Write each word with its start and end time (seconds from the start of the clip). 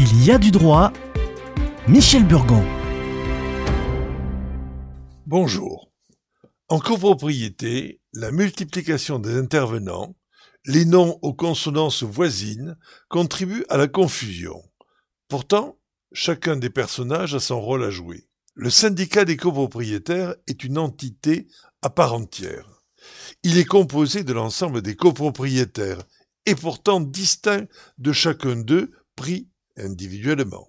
Il 0.00 0.24
y 0.24 0.30
a 0.30 0.38
du 0.38 0.52
droit. 0.52 0.92
Michel 1.88 2.24
Burgon. 2.24 2.64
Bonjour. 5.26 5.90
En 6.68 6.78
copropriété, 6.78 8.00
la 8.12 8.30
multiplication 8.30 9.18
des 9.18 9.36
intervenants, 9.36 10.14
les 10.66 10.84
noms 10.84 11.18
aux 11.22 11.34
consonances 11.34 12.04
voisines, 12.04 12.76
contribue 13.08 13.64
à 13.68 13.76
la 13.76 13.88
confusion. 13.88 14.62
Pourtant, 15.26 15.80
chacun 16.12 16.54
des 16.54 16.70
personnages 16.70 17.34
a 17.34 17.40
son 17.40 17.60
rôle 17.60 17.82
à 17.82 17.90
jouer. 17.90 18.28
Le 18.54 18.70
syndicat 18.70 19.24
des 19.24 19.36
copropriétaires 19.36 20.36
est 20.46 20.62
une 20.62 20.78
entité 20.78 21.48
à 21.82 21.90
part 21.90 22.14
entière. 22.14 22.84
Il 23.42 23.58
est 23.58 23.64
composé 23.64 24.22
de 24.22 24.32
l'ensemble 24.32 24.80
des 24.80 24.94
copropriétaires 24.94 26.04
et 26.46 26.54
pourtant 26.54 27.00
distinct 27.00 27.66
de 27.98 28.12
chacun 28.12 28.54
d'eux 28.54 28.92
pris 29.16 29.48
individuellement. 29.78 30.68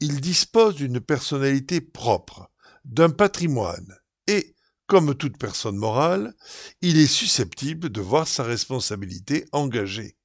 Il 0.00 0.20
dispose 0.20 0.76
d'une 0.76 1.00
personnalité 1.00 1.80
propre, 1.80 2.50
d'un 2.84 3.10
patrimoine, 3.10 3.96
et, 4.26 4.54
comme 4.86 5.14
toute 5.14 5.38
personne 5.38 5.76
morale, 5.76 6.34
il 6.80 6.98
est 6.98 7.06
susceptible 7.06 7.90
de 7.90 8.00
voir 8.00 8.28
sa 8.28 8.44
responsabilité 8.44 9.46
engagée. 9.52 10.16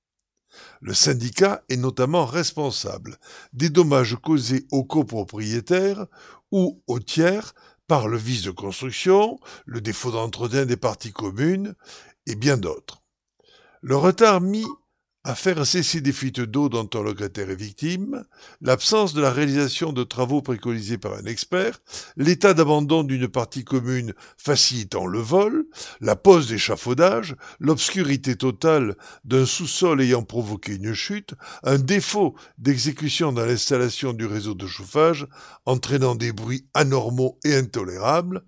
Le 0.82 0.94
syndicat 0.94 1.64
est 1.70 1.78
notamment 1.78 2.26
responsable 2.26 3.18
des 3.54 3.70
dommages 3.70 4.16
causés 4.22 4.68
aux 4.72 4.84
copropriétaires 4.84 6.06
ou 6.52 6.84
aux 6.88 7.00
tiers 7.00 7.54
par 7.88 8.08
le 8.08 8.18
vice 8.18 8.44
de 8.44 8.52
construction, 8.52 9.40
le 9.66 9.82
défaut 9.82 10.12
d'entretien 10.12 10.66
des 10.66 10.78
parties 10.78 11.12
communes 11.12 11.76
et 12.28 12.36
bien 12.36 12.58
d'autres. 12.58 13.02
Le 13.82 13.98
retard 13.98 14.40
mis 14.40 14.66
à 15.26 15.36
faire 15.36 15.66
cesser 15.66 16.02
des 16.02 16.12
fuites 16.12 16.42
d'eau 16.42 16.68
dont 16.68 16.90
un 16.94 17.02
locataire 17.02 17.50
est 17.50 17.56
victime, 17.56 18.26
l'absence 18.60 19.14
de 19.14 19.22
la 19.22 19.32
réalisation 19.32 19.94
de 19.94 20.04
travaux 20.04 20.42
préconisés 20.42 20.98
par 20.98 21.14
un 21.14 21.24
expert, 21.24 21.80
l'état 22.18 22.54
d'abandon 22.54 23.04
d'une 23.04 23.30
partie 23.30 23.64
commune 23.64 24.14
facilitant 24.38 25.06
le 25.06 25.20
vol, 25.20 25.66
la 26.02 26.18
pose 26.18 26.50
d'échafaudage, 26.50 27.38
l'obscurité 27.60 28.36
totale 28.36 28.98
d'un 29.24 29.46
sous-sol 29.46 30.02
ayant 30.02 30.24
provoqué 30.24 30.76
une 30.76 30.94
chute, 30.94 31.36
un 31.64 31.78
défaut 31.78 32.36
d'exécution 32.58 33.32
dans 33.32 33.46
l'installation 33.46 34.12
du 34.12 34.26
réseau 34.26 34.56
de 34.56 34.68
chauffage 34.68 35.26
entraînant 35.66 36.16
des 36.16 36.34
bruits 36.34 36.68
anormaux 36.74 37.40
et 37.46 37.56
intolérables, 37.56 38.44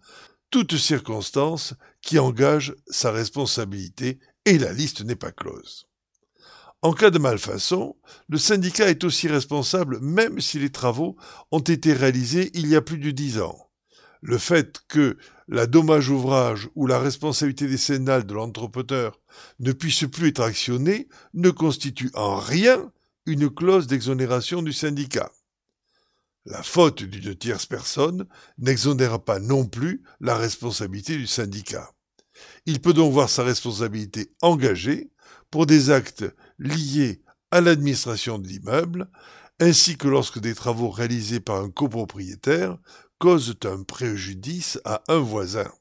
toutes 0.51 0.75
circonstances 0.75 1.73
qui 2.01 2.19
engagent 2.19 2.75
sa 2.87 3.11
responsabilité 3.11 4.19
et 4.43 4.57
la 4.57 4.73
liste 4.73 5.05
n'est 5.05 5.15
pas 5.15 5.31
close. 5.31 5.87
En 6.85 6.93
cas 6.93 7.09
de 7.09 7.17
malfaçon, 7.17 7.95
le 8.29 8.37
syndicat 8.37 8.91
est 8.91 9.03
aussi 9.03 9.27
responsable 9.27 9.99
même 10.01 10.39
si 10.39 10.59
les 10.59 10.69
travaux 10.69 11.15
ont 11.49 11.57
été 11.57 11.93
réalisés 11.93 12.51
il 12.53 12.67
y 12.67 12.75
a 12.75 12.81
plus 12.83 12.99
de 12.99 13.09
dix 13.09 13.41
ans. 13.41 13.71
Le 14.21 14.37
fait 14.37 14.83
que 14.87 15.17
la 15.47 15.65
dommage 15.65 16.11
ouvrage 16.11 16.69
ou 16.75 16.85
la 16.85 16.99
responsabilité 16.99 17.65
décennale 17.65 18.27
de 18.27 18.35
l'entrepreneur 18.35 19.19
ne 19.57 19.71
puisse 19.71 20.05
plus 20.05 20.27
être 20.27 20.43
actionnée 20.43 21.07
ne 21.33 21.49
constitue 21.49 22.11
en 22.13 22.35
rien 22.35 22.91
une 23.25 23.49
clause 23.49 23.87
d'exonération 23.87 24.61
du 24.61 24.71
syndicat. 24.71 25.31
La 26.45 26.61
faute 26.61 27.01
d'une 27.01 27.33
tierce 27.33 27.65
personne 27.65 28.27
n'exonère 28.59 29.19
pas 29.19 29.39
non 29.39 29.65
plus 29.65 30.03
la 30.21 30.37
responsabilité 30.37 31.17
du 31.17 31.25
syndicat. 31.25 31.94
Il 32.65 32.81
peut 32.81 32.93
donc 32.93 33.13
voir 33.13 33.29
sa 33.29 33.43
responsabilité 33.43 34.31
engagée 34.41 35.11
pour 35.51 35.65
des 35.65 35.89
actes 35.89 36.25
liés 36.59 37.21
à 37.51 37.61
l'administration 37.61 38.39
de 38.39 38.47
l'immeuble, 38.47 39.09
ainsi 39.59 39.97
que 39.97 40.07
lorsque 40.07 40.39
des 40.39 40.55
travaux 40.55 40.89
réalisés 40.89 41.39
par 41.39 41.57
un 41.57 41.69
copropriétaire 41.69 42.77
causent 43.19 43.55
un 43.63 43.83
préjudice 43.83 44.79
à 44.83 45.03
un 45.07 45.19
voisin. 45.19 45.71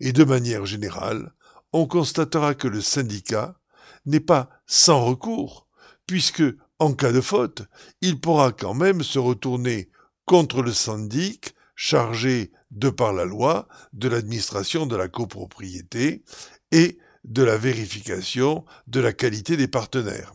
Et 0.00 0.12
de 0.12 0.24
manière 0.24 0.66
générale, 0.66 1.32
on 1.72 1.86
constatera 1.86 2.54
que 2.54 2.68
le 2.68 2.80
syndicat 2.80 3.58
n'est 4.04 4.20
pas 4.20 4.50
sans 4.66 5.04
recours, 5.04 5.68
puisque, 6.06 6.44
en 6.78 6.92
cas 6.92 7.12
de 7.12 7.20
faute, 7.20 7.62
il 8.02 8.20
pourra 8.20 8.52
quand 8.52 8.74
même 8.74 9.02
se 9.02 9.18
retourner 9.18 9.90
contre 10.26 10.62
le 10.62 10.72
syndic 10.72 11.54
chargé, 11.74 12.52
de 12.76 12.90
par 12.90 13.12
la 13.12 13.24
loi, 13.24 13.66
de 13.92 14.08
l'administration 14.08 14.86
de 14.86 14.96
la 14.96 15.08
copropriété 15.08 16.22
et 16.70 16.98
de 17.24 17.42
la 17.42 17.56
vérification 17.56 18.64
de 18.86 19.00
la 19.00 19.12
qualité 19.12 19.56
des 19.56 19.66
partenaires. 19.66 20.34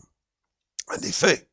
En 0.94 1.00
effet, 1.02 1.48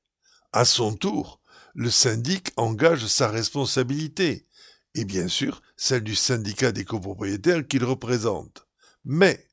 à 0.51 0.66
son 0.66 0.95
tour, 0.95 1.41
le 1.75 1.91
syndic 1.91 2.51
engage 2.57 3.05
sa 3.05 3.29
responsabilité, 3.29 4.47
et 4.95 5.05
bien 5.05 5.27
sûr 5.27 5.61
celle 5.77 6.03
du 6.03 6.16
syndicat 6.16 6.72
des 6.72 6.83
copropriétaires 6.83 7.66
qu'il 7.67 7.85
représente. 7.85 8.67
Mais 9.06 9.47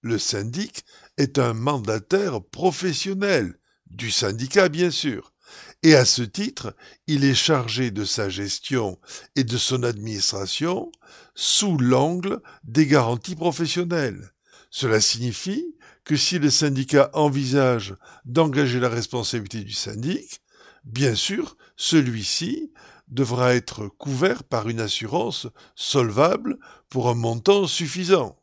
le 0.00 0.18
syndic 0.18 0.84
est 1.18 1.38
un 1.38 1.52
mandataire 1.52 2.42
professionnel, 2.42 3.58
du 3.86 4.10
syndicat 4.12 4.68
bien 4.68 4.90
sûr, 4.90 5.34
et 5.82 5.94
à 5.94 6.04
ce 6.04 6.22
titre, 6.22 6.74
il 7.06 7.24
est 7.24 7.34
chargé 7.34 7.90
de 7.90 8.04
sa 8.04 8.28
gestion 8.28 8.98
et 9.36 9.44
de 9.44 9.56
son 9.56 9.82
administration 9.82 10.90
sous 11.34 11.78
l'angle 11.78 12.40
des 12.64 12.86
garanties 12.86 13.36
professionnelles. 13.36 14.32
Cela 14.70 15.00
signifie 15.00 15.76
que 16.04 16.16
si 16.16 16.38
le 16.38 16.50
syndicat 16.50 17.10
envisage 17.12 17.94
d'engager 18.24 18.80
la 18.80 18.88
responsabilité 18.88 19.62
du 19.64 19.72
syndic, 19.72 20.40
bien 20.84 21.14
sûr, 21.14 21.56
celui-ci 21.76 22.72
devra 23.08 23.54
être 23.54 23.88
couvert 23.88 24.44
par 24.44 24.68
une 24.68 24.80
assurance 24.80 25.46
solvable 25.74 26.58
pour 26.88 27.08
un 27.08 27.14
montant 27.14 27.66
suffisant. 27.66 28.40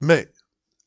Mais 0.00 0.30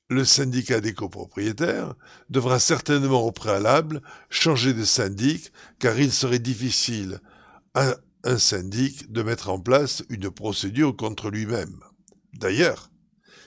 le 0.09 0.23
syndicat 0.23 0.79
des 0.79 0.93
copropriétaires 0.93 1.95
devra 2.29 2.59
certainement 2.59 3.23
au 3.23 3.31
préalable 3.31 4.01
changer 4.29 4.73
de 4.73 4.85
syndic 4.85 5.51
car 5.79 5.99
il 5.99 6.11
serait 6.11 6.39
difficile 6.39 7.19
à 7.73 7.95
un 8.23 8.37
syndic 8.37 9.11
de 9.11 9.21
mettre 9.21 9.49
en 9.49 9.59
place 9.59 10.03
une 10.09 10.31
procédure 10.31 10.95
contre 10.95 11.29
lui-même. 11.29 11.79
D'ailleurs, 12.33 12.89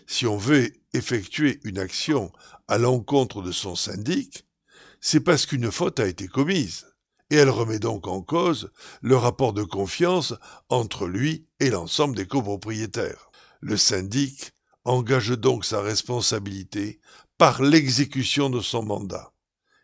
si 0.07 0.27
on 0.27 0.37
veut 0.37 0.71
effectuer 0.93 1.61
une 1.65 1.79
action 1.79 2.33
à 2.69 2.79
l'encontre 2.79 3.43
de 3.43 3.53
son 3.53 3.75
syndic, 3.75 4.45
c'est 5.01 5.21
parce 5.21 5.47
qu'une 5.47 5.71
faute 5.71 6.01
a 6.01 6.07
été 6.07 6.29
commise, 6.29 6.87
et 7.31 7.37
elle 7.37 7.51
remet 7.51 7.79
donc 7.79 8.07
en 8.07 8.23
cause 8.23 8.71
le 9.03 9.17
rapport 9.17 9.53
de 9.53 9.63
confiance 9.63 10.35
entre 10.69 11.07
lui 11.07 11.47
et 11.59 11.71
l'ensemble 11.71 12.17
des 12.17 12.27
copropriétaires. 12.27 13.31
Le 13.61 13.77
syndic 13.77 14.53
engage 14.85 15.31
donc 15.31 15.65
sa 15.65 15.81
responsabilité 15.81 17.01
par 17.39 17.63
l'exécution 17.63 18.51
de 18.51 18.61
son 18.61 18.83
mandat. 18.83 19.33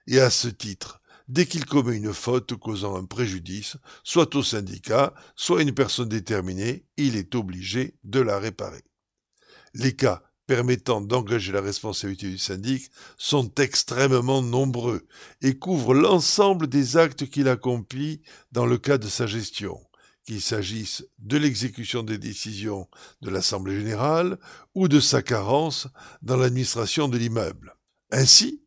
Et 0.06 0.20
à 0.20 0.30
ce 0.30 0.48
titre, 0.48 1.00
dès 1.28 1.46
qu'il 1.46 1.66
commet 1.66 1.96
une 1.96 2.12
faute 2.12 2.54
causant 2.54 2.96
un 2.96 3.04
préjudice, 3.04 3.76
soit 4.04 4.34
au 4.34 4.42
syndicat, 4.42 5.14
soit 5.34 5.60
à 5.60 5.62
une 5.62 5.74
personne 5.74 6.08
déterminée, 6.08 6.86
il 6.96 7.16
est 7.16 7.34
obligé 7.34 7.96
de 8.04 8.20
la 8.20 8.38
réparer. 8.38 8.84
Les 9.74 9.94
cas 9.96 10.22
permettant 10.46 11.00
d'engager 11.00 11.52
la 11.52 11.60
responsabilité 11.60 12.28
du 12.28 12.38
syndic 12.38 12.90
sont 13.18 13.52
extrêmement 13.56 14.42
nombreux 14.42 15.06
et 15.42 15.58
couvrent 15.58 15.94
l'ensemble 15.94 16.68
des 16.68 16.96
actes 16.96 17.28
qu'il 17.28 17.48
accomplit 17.48 18.22
dans 18.52 18.66
le 18.66 18.78
cadre 18.78 19.04
de 19.04 19.10
sa 19.10 19.26
gestion, 19.26 19.80
qu'il 20.26 20.42
s'agisse 20.42 21.06
de 21.18 21.38
l'exécution 21.38 22.02
des 22.02 22.18
décisions 22.18 22.88
de 23.22 23.30
l'Assemblée 23.30 23.78
générale 23.78 24.38
ou 24.74 24.88
de 24.88 25.00
sa 25.00 25.22
carence 25.22 25.88
dans 26.22 26.36
l'administration 26.36 27.08
de 27.08 27.16
l'immeuble. 27.16 27.76
Ainsi, 28.10 28.62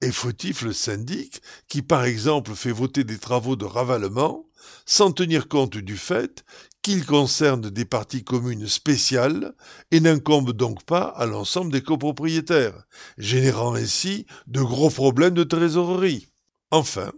est 0.00 0.12
fautif 0.12 0.62
le 0.62 0.72
syndic 0.72 1.42
qui, 1.68 1.82
par 1.82 2.04
exemple, 2.04 2.54
fait 2.54 2.72
voter 2.72 3.04
des 3.04 3.18
travaux 3.18 3.56
de 3.56 3.66
ravalement 3.66 4.46
sans 4.86 5.12
tenir 5.12 5.48
compte 5.48 5.76
du 5.76 5.96
fait 5.96 6.44
qu'il 6.82 7.04
concerne 7.04 7.68
des 7.68 7.84
parties 7.84 8.24
communes 8.24 8.66
spéciales 8.66 9.54
et 9.90 10.00
n'incombe 10.00 10.52
donc 10.52 10.84
pas 10.84 11.04
à 11.04 11.26
l'ensemble 11.26 11.72
des 11.72 11.82
copropriétaires, 11.82 12.84
générant 13.18 13.74
ainsi 13.74 14.26
de 14.46 14.62
gros 14.62 14.90
problèmes 14.90 15.34
de 15.34 15.44
trésorerie. 15.44 16.28
Enfin, 16.70 17.12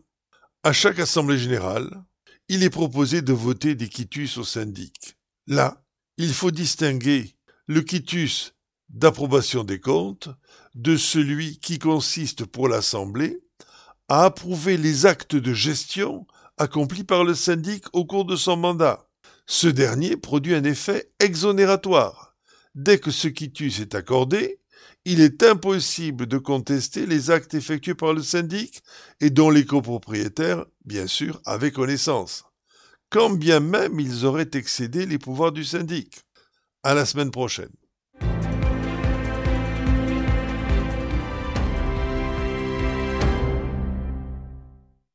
à 0.65 0.73
chaque 0.73 0.99
assemblée 0.99 1.39
générale, 1.39 2.05
il 2.55 2.63
est 2.63 2.69
proposé 2.69 3.23
de 3.23 3.33
voter 3.33 3.75
des 3.75 3.89
quitus 3.89 4.37
au 4.37 4.45
syndic. 4.45 5.17
Là, 5.47 5.83
il 6.19 6.35
faut 6.35 6.51
distinguer 6.51 7.35
le 7.67 7.81
quitus 7.81 8.53
d'approbation 8.91 9.65
des 9.65 9.81
comptes 9.81 10.29
de 10.75 10.99
celui 10.99 11.61
qui 11.61 11.79
consiste 11.79 12.45
pour 12.45 12.69
l'Assemblée 12.69 13.41
à 14.09 14.27
approuver 14.27 14.77
les 14.77 15.07
actes 15.07 15.35
de 15.35 15.55
gestion 15.55 16.27
accomplis 16.59 17.05
par 17.05 17.25
le 17.25 17.35
syndic 17.35 17.87
au 17.95 18.05
cours 18.05 18.27
de 18.27 18.37
son 18.37 18.59
mandat. 18.59 19.09
Ce 19.47 19.67
dernier 19.67 20.19
produit 20.19 20.55
un 20.55 20.65
effet 20.65 21.11
exonératoire. 21.21 22.37
Dès 22.75 22.99
que 22.99 23.11
ce 23.11 23.29
quitus 23.29 23.81
est 23.81 23.95
accordé, 23.95 24.61
il 25.05 25.21
est 25.21 25.43
impossible 25.43 26.27
de 26.27 26.39
contester 26.39 27.07
les 27.07 27.31
actes 27.31 27.55
effectués 27.55 27.95
par 27.95 28.13
le 28.15 28.23
syndic 28.23 28.83
et 29.21 29.31
dont 29.31 29.51
les 29.51 29.65
copropriétaires, 29.65 30.65
bien 30.85 31.07
sûr, 31.07 31.41
avaient 31.45 31.73
connaissance, 31.73 32.45
quand 33.11 33.31
bien 33.31 33.61
même 33.61 33.99
ils 33.99 34.25
auraient 34.25 34.51
excédé 34.55 35.07
les 35.07 35.19
pouvoirs 35.19 35.53
du 35.53 35.65
syndic. 35.65 36.23
À 36.85 36.95
la 36.95 37.07
semaine 37.07 37.31
prochaine. 37.31 37.71